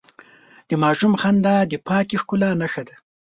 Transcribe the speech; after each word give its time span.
د 0.69 0.71
ماشوم 0.83 1.13
خندا 1.21 1.55
د 1.71 1.73
پاکې 1.87 2.15
ښکلا 2.21 2.49
نښه 2.61 2.83
ده. 2.87 2.95